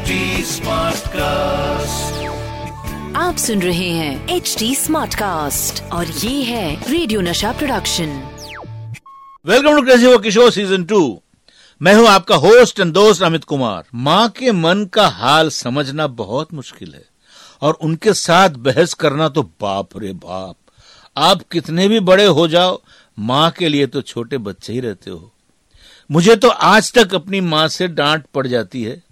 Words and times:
HD 0.00 0.12
cast 1.12 2.26
आप 3.16 3.36
सुन 3.36 3.62
रहे 3.62 3.88
हैं 3.88 4.28
एच 4.28 4.54
डी 4.58 4.74
स्मार्ट 4.74 5.14
कास्ट 5.14 5.82
और 5.92 6.06
ये 6.06 6.42
है 6.42 6.90
radio 6.90 7.20
Nasha 7.20 7.50
production 7.52 8.14
welcome 9.44 9.76
to 9.76 9.82
crazy 9.82 10.16
Kishore 10.18 10.50
season 10.52 10.84
two 10.84 11.00
मैं 11.80 11.94
हूँ 11.94 12.06
आपका 12.08 12.36
होस्ट 12.36 12.80
एंड 12.80 12.92
दोस्त 12.92 13.22
अमित 13.22 13.44
कुमार। 13.44 13.82
माँ 13.94 14.28
के 14.28 14.52
मन 14.52 14.84
का 14.94 15.06
हाल 15.08 15.50
समझना 15.50 16.06
बहुत 16.22 16.54
मुश्किल 16.54 16.94
है 16.94 17.04
और 17.62 17.78
उनके 17.82 18.12
साथ 18.12 18.56
बहस 18.60 18.94
करना 18.94 19.28
तो 19.28 19.42
बाप 19.60 19.98
रे 19.98 20.12
बाप। 20.14 20.56
आप 21.16 21.42
कितने 21.52 21.88
भी 21.88 22.00
बड़े 22.00 22.24
हो 22.24 22.48
जाओ 22.48 22.80
माँ 23.18 23.50
के 23.50 23.68
लिए 23.68 23.86
तो 23.86 24.02
छोटे 24.02 24.38
बच्चे 24.38 24.72
ही 24.72 24.80
रहते 24.80 25.10
हो। 25.10 25.32
मुझे 26.10 26.36
तो 26.36 26.48
आज 26.48 26.92
तक 26.92 27.14
अपनी 27.14 27.40
माँ 27.40 27.68
से 27.68 27.88
डांट 27.90 28.24
पड़ 28.34 28.46
जाती 28.46 28.82
है। 28.82 29.02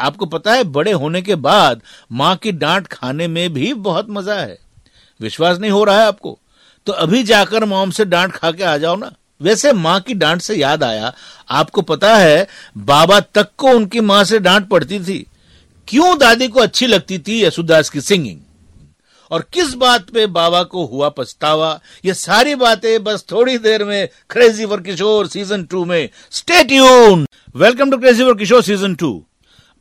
आपको 0.00 0.26
पता 0.26 0.52
है, 0.52 0.64
बड़े 0.64 0.92
होने 0.92 1.22
के 1.22 1.34
बाद 1.34 1.82
माँ 2.12 2.36
की 2.36 2.52
डांट 2.52 2.86
खाने 2.86 3.28
में 3.28 3.52
भी 3.52 3.74
बहुत 3.74 4.06
मज़ा 4.10 4.34
है। 4.34 4.58
विश्वास 5.20 5.58
नहीं 5.58 5.70
हो 5.70 5.84
रहा 5.84 6.00
है 6.00 6.06
आपको? 6.06 6.38
तो 6.86 6.92
अभी 6.92 7.22
जाकर 7.22 7.64
मॉम 7.64 7.90
से 7.90 8.04
डांट 8.04 8.32
खा 8.32 8.50
के 8.50 8.64
आ 8.64 8.76
जाओ 8.76 8.96
ना। 8.96 9.12
वैसे 9.40 9.72
माँ 9.72 10.00
की 10.00 10.14
डांट 10.14 10.40
से 10.40 10.54
याद 10.54 10.84
आया। 10.84 11.12
आपको 11.50 11.82
पता 11.82 12.16
है, 12.16 12.46
बाबा 12.78 13.20
तक 13.20 13.48
को 13.58 13.68
उनकी 13.68 14.00
माँ 14.00 14.24
से 14.24 14.38
डांट 14.38 14.68
पड़ती 14.68 15.00
थी। 15.00 15.26
क्यों 15.88 16.18
दादी 16.18 16.48
को 16.48 16.60
अच्छी 16.60 16.86
लगती 16.86 17.18
थी 17.18 17.42
यशुदास 17.44 17.90
की 17.90 18.00
सिंगिंग? 18.00 18.40
और 19.30 19.44
किस 19.52 19.74
बात 19.74 20.10
पे 20.10 20.26
बाबा 20.26 20.62
को 20.62 20.84
हुआ 20.86 21.08
पछतावा? 21.08 21.80
ये 22.04 22.14
सारी 22.14 22.54
बातें 22.54 23.04
बस 23.04 23.24
थोड़ी 23.32 23.58
देर 23.58 23.84
में 23.84 24.08
crazy 24.30 24.66
for 24.66 24.80
Kishore 24.80 25.26
season 25.26 25.64
two 25.64 25.84
में 25.84 26.08
stay 26.30 26.62
tune 26.64 27.26
welcome 27.56 27.90
to 27.90 27.96
crazy 27.96 28.24
for 28.24 28.36
Kishore 28.36 28.62
season 28.62 28.94
two 28.94 29.10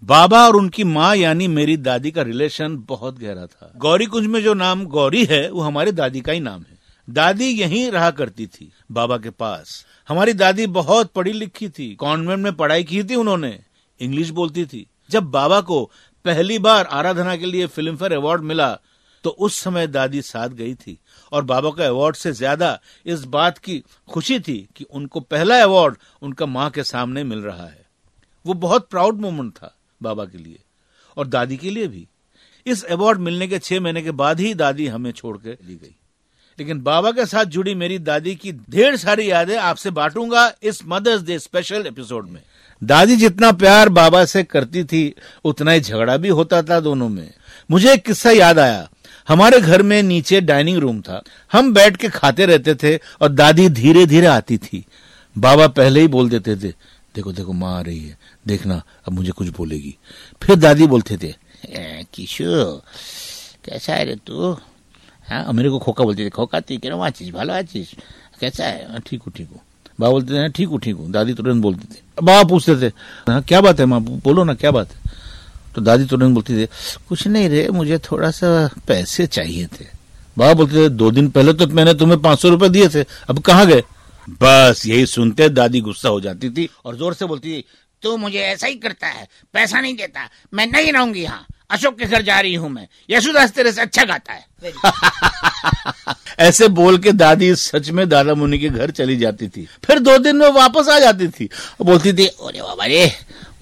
बाबा 0.03 0.39
और 0.47 0.55
उनकी 0.55 0.83
माँ, 0.83 1.15
यानी 1.15 1.47
मेरी 1.47 1.75
दादी 1.77 2.09
का 2.11 2.21
रिलेशन 2.21 2.75
बहुत 2.79 3.19
गहरा 3.19 3.45
था। 3.45 3.71
गौरी 3.77 4.05
कुंज 4.05 4.25
में 4.25 4.41
जो 4.43 4.53
नाम 4.53 4.83
गौरी 4.85 5.23
है, 5.25 5.49
वो 5.51 5.61
हमारी 5.61 5.91
दादी 5.91 6.21
का 6.21 6.31
ही 6.31 6.39
नाम 6.39 6.61
है। 6.61 6.77
दादी 7.07 7.45
यहीं 7.51 7.89
रहा 7.91 8.09
करती 8.11 8.45
थी, 8.47 8.71
बाबा 8.91 9.17
के 9.17 9.29
पास। 9.31 9.85
हमारी 10.09 10.33
दादी 10.33 10.67
बहुत 10.69 11.11
पढ़ी 11.11 11.31
लिखी 11.33 11.69
थी 11.69 11.93
कॉन्वेंट 11.95 12.43
में 12.43 12.55
पढ़ाई 12.55 12.83
की 12.83 13.03
थी 13.03 13.15
उन्होंने 13.15 13.59
इंग्लिश 13.99 14.29
बोलती 14.31 14.65
थी। 14.65 14.85
जब 15.09 15.29
बाबा 15.31 15.59
को 15.61 15.83
पहली 16.25 16.57
बार 16.59 16.85
आराधना 16.87 17.35
के 17.35 17.45
लिए 17.45 17.67
फ़िल्म 17.67 17.95
फेयर 17.95 18.13
अवार्ड 18.13 18.41
मिला 18.43 18.71
तो 19.23 19.29
उस 19.29 19.55
समय 19.57 19.87
दादी 19.87 20.21
साथ 20.23 20.49
गई 20.51 20.73
थी, 20.75 20.97
और 21.31 21.43
बाबा 21.43 21.69
का 21.69 21.85
अवार्ड 21.85 22.15
से 22.15 22.31
ज़्यादा 22.33 22.79
इस 23.05 23.23
बात 23.27 23.57
की 23.57 23.81
खुशी 24.09 24.39
थी 24.39 24.57
कि 24.75 24.85
उनको 24.85 25.19
पहला 25.21 25.61
अवार्ड 25.63 25.97
उनका 26.21 26.45
माँ 26.47 26.69
के 26.69 26.83
सामने 26.83 27.23
मिल 27.23 27.39
रहा 27.39 27.65
है। 27.65 27.85
वो 28.45 28.53
बहुत 28.55 28.87
प्राउड 28.89 29.19
मोमेंट 29.21 29.51
था। 29.53 29.75
बाबा 30.05 30.25
के 30.25 30.37
लिए 30.37 30.59
और 31.17 31.27
दादी 31.27 31.57
के 31.57 31.69
लिए 31.69 31.87
भी। 31.87 32.07
इस 32.65 32.83
अवार्ड 32.83 33.19
मिलने 33.19 33.47
के 33.47 33.59
छह 33.59 33.79
महीने 33.79 34.01
के 34.01 34.11
बाद 34.11 34.39
ही 34.39 34.53
दादी 34.53 34.87
हमें 34.87 35.11
छोड़ 35.11 35.37
के 35.37 35.49
ली 35.49 35.75
गई। 35.75 35.95
लेकिन 36.59 36.81
बाबा 36.81 37.11
के 37.11 37.25
साथ 37.25 37.45
जुड़ी 37.45 37.75
मेरी 37.75 37.99
दादी 37.99 38.35
की 38.35 38.51
ढेर 38.51 38.95
सारी 38.97 39.29
यादें 39.31 39.57
आपसे 39.57 39.89
बांटूँगा 39.91 40.51
इस 40.63 40.79
मदर्स 40.85 41.21
डे 41.21 41.39
स्पेशल 41.39 41.85
एपिसोड 41.87 42.29
में। 42.29 42.41
दादी 42.83 43.15
जितना 43.15 43.51
प्यार 43.51 43.89
बाबा 43.89 44.25
से 44.25 44.43
करती 44.43 44.83
थी 44.83 45.13
उतना 45.45 45.71
ही 45.71 45.81
झगड़ा 45.81 46.17
भी 46.17 46.29
होता 46.29 46.61
था 46.61 46.79
दोनों 46.79 47.09
में। 47.09 47.33
मुझे 47.71 47.93
एक 47.93 48.05
किस्सा 48.05 48.31
याद 48.31 48.59
आया। 48.59 48.89
हमारे 49.27 49.59
घर 49.61 49.81
में 49.81 50.01
नीचे 50.03 50.41
डाइनिंग 50.41 50.77
रूम 50.77 51.01
था। 51.01 51.21
हम 51.51 51.73
बैठ 51.73 51.97
के 51.97 52.09
खाते 52.09 52.45
रहते 52.45 52.75
थे 52.75 52.99
और 53.21 53.29
दादी 53.29 53.69
धीरे 53.69 54.05
धीरे 54.05 54.27
आती 54.27 54.57
थी। 54.57 54.85
बाबा 55.35 55.67
पहले 55.67 56.01
ही 56.01 56.07
बोल 56.07 56.29
देते 56.29 56.55
थे 56.55 56.73
देखो 57.15 57.31
देखो 57.31 57.53
माँ 57.53 57.77
आ 57.77 57.81
रही 57.81 57.99
है। 57.99 58.17
देखना 58.47 58.81
अब 59.07 59.13
मुझे 59.13 59.31
कुछ 59.31 59.47
बोलेगी। 59.57 59.95
फिर 60.41 60.55
दादी 60.55 60.87
बोलते 60.87 61.17
थे 61.17 61.27
"ए, 61.69 62.05
किशोर 62.13 62.81
कैसा 63.65 63.93
है 63.93 64.03
रे 64.05 64.15
तू? 64.27 64.51
हाँ 65.29 65.53
मेरे 65.53 65.69
को 65.69 65.79
खोका 65.79 66.03
बोलते 66.03 66.25
थे 66.25 66.29
खोका 66.29 66.59
थी 66.61 66.77
क्या 66.77 66.95
आचिस 67.05 67.29
भालो 67.33 67.53
आचिस 67.53 67.87
कैसा 68.39 68.65
है? 68.65 68.91
"हाँ, 68.91 68.99
ठीक 69.07 69.21
हूँ 69.23 69.33
ठीक 69.37 69.49
हूँ। 69.49 69.59
बाबा 69.99 70.11
बोलते 70.11 70.33
थे 70.33 70.37
"हाँ, 70.39 70.49
ठीक 70.49 70.69
हूँ 70.69 70.79
ठीक 70.79 70.95
हूँ। 70.95 71.11
दादी 71.11 71.33
तुरंत 71.33 71.61
बोलते 71.61 71.87
थे। 71.95 72.01
बाबा 72.23 72.43
पूछते 72.49 72.75
थे 72.81 72.91
हाँ 73.31 73.41
क्या 73.41 73.61
बात 73.61 73.79
है 73.79 73.85
माँ? 73.85 73.99
बोलो 74.01 74.43
ना 74.43 74.53
क्या 74.53 74.71
बात 74.71 74.91
है? 74.91 75.13
तो 75.75 75.81
दादी 75.81 76.05
तुरंत 76.05 76.33
बोलती 76.33 76.53
थी 76.57 76.67
कुछ 77.09 77.27
नहीं 77.27 77.49
रे 77.49 77.67
मुझे 77.69 77.97
थोड़ा 78.11 78.31
सा 78.31 78.69
पैसे 78.87 79.27
चाहिए 79.27 79.65
थे। 79.79 79.85
बाबा 80.37 80.53
बोलते 80.53 80.75
थे 80.75 80.89
दो 80.89 81.11
दिन 81.11 81.29
पहले 81.29 81.53
तो 81.53 81.67
मैंने 81.67 81.93
तुम्हें 81.93 82.21
पाँच 82.21 82.39
सौ 82.39 82.49
रुपए 82.49 82.69
दिए 82.69 82.87
थे 82.89 83.05
अब 83.29 83.39
कहाँ 83.39 83.65
गए? 83.67 83.83
बस, 84.29 84.81
यही 84.85 85.05
सुनते 85.05 85.49
दादी 85.49 85.81
गुस्सा 85.81 86.09
हो 86.09 86.21
जाती 86.21 86.49
थी 86.49 86.69
और 86.85 86.95
ज़ोर 86.97 87.13
से 87.13 87.25
बोलती 87.25 87.51
थी, 87.51 87.65
तू 88.03 88.15
मुझे 88.17 88.39
ऐसा 88.39 88.67
ही 88.67 88.75
करता 88.75 89.07
है, 89.07 89.27
पैसा 89.53 89.81
नहीं 89.81 89.95
देता, 89.95 90.29
मैं 90.53 90.65
नहीं 90.67 90.91
रहूँगी 90.93 91.21
यहाँ, 91.21 91.45
अशोक 91.71 91.97
के 91.99 92.05
घर 92.05 92.21
जा 92.21 92.39
रही 92.39 92.55
हूँ 92.55 92.69
मैं, 92.69 92.87
यशुदास 93.09 93.51
तेरे 93.51 93.71
से 93.71 93.81
अच्छा 93.81 94.03
गाता 94.05 94.33
है। 94.33 94.73
ऐसे 96.39 96.67
बोल 96.67 96.97
के 96.97 97.11
दादी 97.11 97.53
सच 97.55 97.89
में 97.89 98.07
दादा 98.09 98.33
मुनि 98.35 98.59
के 98.59 98.69
घर 98.69 98.91
चली 98.91 99.15
जाती 99.17 99.47
थी, 99.47 99.67
फिर 99.85 99.99
दो 99.99 100.17
दिन 100.17 100.35
में 100.35 100.49
वापस 100.51 100.89
आ 100.89 100.99
जाती 100.99 101.27
थी, 101.29 101.49
बोलती 101.81 102.13
थी 102.13 102.27
अरे 102.27 102.61
बाबा 102.61 102.85
रे, 102.85 103.11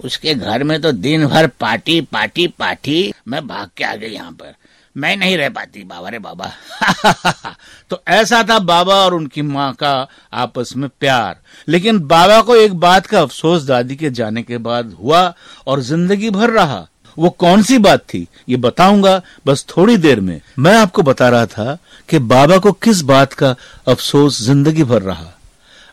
उसके 0.04 0.34
घर 0.36 0.64
में 0.64 0.82
तो 0.82 0.92
दिन 0.92 1.26
भर 1.28 1.48
पार्टी 1.60 2.00
पार्टी 2.04 2.48
पार्टी, 2.50 3.14
मैं 3.28 3.48
भाग 3.48 3.70
के 3.78 3.84
आ 3.84 3.96
गई 3.96 4.12
यहाँ 4.12 4.32
पर 4.32 4.56
मैं 4.98 5.18
नहीं 5.18 5.38
रह 5.38 5.50
पाती, 5.50 5.84
बाबा, 5.84 6.10
रे 6.10 6.20
बाबा। 6.20 6.52
तो 7.90 8.02
ऐसा 8.08 8.44
था 8.44 8.60
बाबा 8.60 8.96
और 8.96 9.14
उनकी 9.14 9.42
माँ 9.42 9.74
का 9.74 10.08
आपस 10.34 10.74
में 10.78 10.90
प्यार। 11.00 11.36
लेकिन 11.68 12.00
बाबा 12.00 12.42
को 12.42 12.56
एक 12.56 12.74
बात 12.74 13.06
का 13.06 13.22
अफसोस 13.22 13.64
दादी 13.64 13.96
के 13.96 14.10
जाने 14.10 14.44
के 14.44 14.58
बाद 14.58 14.96
हुआ 15.04 15.34
और 15.68 15.82
ज़िंदगी 15.82 16.30
भर 16.30 16.50
रहा। 16.50 16.88
वो 17.18 17.30
कौन 17.30 17.64
सी 17.64 17.78
बात 17.78 18.00
थी, 18.00 18.28
ये 18.50 18.58
बताऊँगा, 18.58 19.22
बस 19.46 19.66
थोड़ी 19.78 19.98
देर 19.98 20.20
में। 20.20 20.42
मैं 20.60 20.78
आपको 20.78 21.02
बता 21.02 21.30
रहा 21.30 21.46
था 21.46 21.78
कि 22.10 22.20
बाबा 22.20 22.58
को 22.58 22.72
किस 22.72 23.02
बात 23.02 23.34
का 23.34 23.56
अफसोस 23.88 24.42
ज़िंदगी 24.42 24.84
भर 24.84 25.02
रहा। 25.02 25.28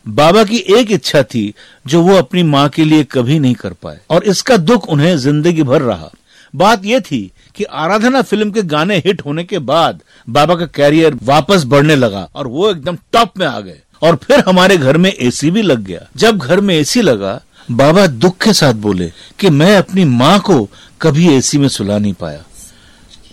बाबा 0.07 0.43
की 0.43 0.57
एक 0.57 0.91
इच्छा 0.91 1.23
थी 1.23 1.53
जो 1.87 2.01
वो 2.01 2.15
अपनी 2.15 2.43
माँ 2.43 2.69
के 2.69 2.85
लिए 2.85 3.03
कभी 3.03 3.39
नहीं 3.39 3.55
कर 3.55 3.73
पाए। 3.73 3.99
और 4.09 4.23
इसका 4.23 4.57
दुख 4.57 4.89
उन्हें 4.89 5.17
ज़िंदगी 5.17 5.63
भर 5.63 5.81
रहा। 5.81 6.09
बात 6.55 6.85
यह 6.85 6.99
थी 6.99 7.31
कि 7.55 7.63
आराधना 7.63 8.21
फ़िल्म 8.21 8.51
के 8.51 8.61
गाने 8.61 8.97
हिट 8.97 9.21
होने 9.25 9.43
के 9.43 9.59
बाद 9.59 10.01
बाबा 10.29 10.55
का 10.55 10.65
कैरियर 10.65 11.17
वापस 11.23 11.63
बढ़ने 11.63 11.95
लगा 11.95 12.29
और 12.35 12.47
वो 12.47 12.71
एकदम 12.71 12.97
टॉप 13.11 13.37
में 13.37 13.47
आ 13.47 13.59
गए। 13.59 13.79
और 14.01 14.15
फिर 14.15 14.39
हमारे 14.39 14.77
घर 14.77 14.97
में 14.97 15.13
एसी 15.13 15.51
भी 15.51 15.61
लग 15.61 15.79
गया। 15.79 16.07
जब 16.17 16.37
घर 16.37 16.61
में 16.61 16.75
एसी 16.75 17.01
लगा, 17.01 17.41
बाबा 17.71 18.07
दुख 18.07 18.37
के 18.37 18.53
साथ 18.53 18.73
बोले 18.73 19.11
कि 19.39 19.49
मैं 19.49 19.77
अपनी 19.77 20.05
माँ 20.05 20.39
को 20.39 20.69
कभी 21.01 21.33
एसी 21.33 21.57
में 21.57 21.67
सुला 21.67 21.97
नहीं 21.97 22.13
पाया। 22.13 22.43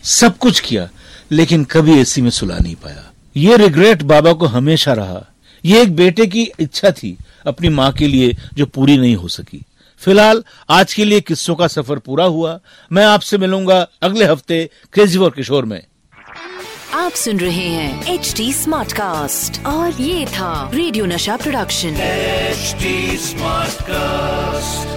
सब 0.02 0.38
कुछ 0.38 0.60
किया, 0.60 0.88
लेकिन 1.32 1.64
कभी 1.64 2.00
एसी 2.00 2.22
में 2.22 2.30
सुला 2.30 2.58
नहीं 2.58 2.74
पाया। 2.74 3.10
ये 3.36 3.56
रिग्रेट 3.56 4.02
बाबा 4.02 4.32
को 4.32 4.46
हमेशा 4.46 4.92
रहा। 4.92 5.26
ये 5.64 5.82
एक 5.82 5.96
बेटे 5.96 6.26
की 6.26 6.50
इच्छा 6.60 6.90
थी 6.90 7.16
अपनी 7.46 7.68
माँ 7.68 7.92
के 7.92 8.08
लिए 8.08 8.36
जो 8.54 8.66
पूरी 8.66 8.98
नहीं 8.98 9.16
हो 9.16 9.28
सकी। 9.28 9.62
फ़िलहाल 9.98 10.44
आज 10.70 10.94
के 10.94 11.04
लिए 11.04 11.20
किस्सों 11.20 11.54
का 11.54 11.66
सफ़र 11.66 11.98
पूरा 11.98 12.24
हुआ। 12.24 12.58
मैं 12.92 13.04
आपसे 13.06 13.38
मिलूँगा 13.38 13.86
अगले 14.02 14.24
हफ़्ते 14.24 14.70
क्रेजी 14.92 15.18
फॉर 15.18 15.30
किशोर 15.30 15.64
में। 15.64 15.82
आप 16.94 17.12
सुन 17.12 17.40
रहे 17.40 17.68
हैं 17.68 18.14
एच 18.14 18.34
डी 18.36 18.52
स्मार्ट 18.52 18.92
कास्ट 18.92 19.66
और 19.66 19.92
ये 19.92 20.26
था 20.26 20.70
radio 20.74 21.06
Nasha 21.06 21.36
production. 21.36 21.88
H 21.88 22.76
smart 23.20 23.68
Smartcast. 23.68 24.87